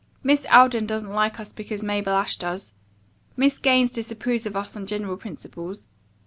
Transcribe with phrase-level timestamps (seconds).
[0.23, 2.73] Miss Alden doesn't like us because Mabel Ashe does.
[3.37, 5.85] Miss Gaines disapproves of us on general principles.